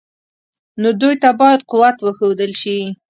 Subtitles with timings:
[0.81, 2.77] نو دوی ته باید قوت وښودل شي.